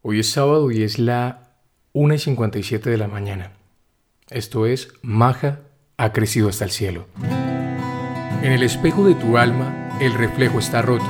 [0.00, 1.54] Hoy es sábado y es la
[1.92, 3.50] 1 y 57 de la mañana.
[4.30, 5.58] Esto es Maja
[5.96, 7.06] ha crecido hasta el cielo.
[8.40, 11.04] En el espejo de tu alma, el reflejo está roto.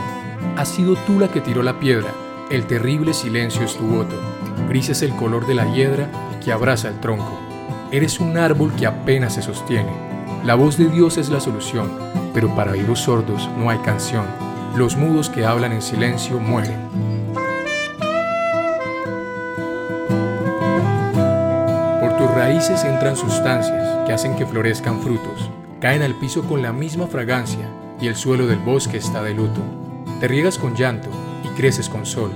[0.56, 2.08] Has sido tú la que tiró la piedra,
[2.50, 4.18] el terrible silencio es tu voto.
[4.70, 6.10] Gris es el color de la hiedra
[6.42, 7.38] que abraza el tronco.
[7.92, 9.92] Eres un árbol que apenas se sostiene.
[10.44, 11.92] La voz de Dios es la solución,
[12.32, 14.24] pero para oídos sordos no hay canción.
[14.78, 17.17] Los mudos que hablan en silencio mueren.
[22.38, 27.68] Raíces entran sustancias que hacen que florezcan frutos, caen al piso con la misma fragancia
[28.00, 29.60] y el suelo del bosque está de luto.
[30.20, 31.08] Te riegas con llanto
[31.42, 32.30] y creces con sol.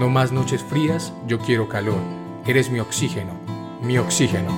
[0.00, 2.00] No más noches frías, yo quiero calor.
[2.44, 3.30] Eres mi oxígeno,
[3.80, 4.50] mi oxígeno.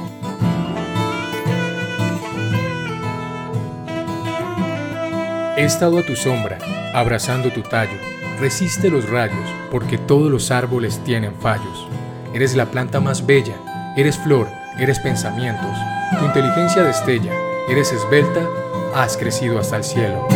[5.59, 6.57] He estado a tu sombra,
[6.95, 7.99] abrazando tu tallo.
[8.41, 11.87] Resiste los rayos, porque todos los árboles tienen fallos.
[12.33, 13.57] Eres la planta más bella,
[13.95, 15.77] eres flor, eres pensamientos,
[16.19, 17.33] tu inteligencia destella,
[17.69, 18.47] eres esbelta,
[18.95, 20.27] has crecido hasta el cielo.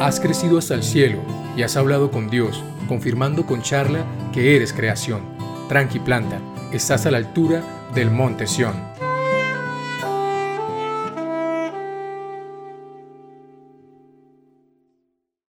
[0.00, 1.18] Has crecido hasta el cielo
[1.56, 5.22] y has hablado con Dios, confirmando con charla que eres creación.
[5.68, 6.38] Tranqui planta,
[6.72, 7.62] estás a la altura
[7.94, 8.95] del monte Sión.